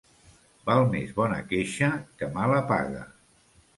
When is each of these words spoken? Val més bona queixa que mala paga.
Val 0.69 0.87
més 0.95 1.11
bona 1.19 1.37
queixa 1.51 1.91
que 2.23 2.31
mala 2.39 2.63
paga. 2.73 3.05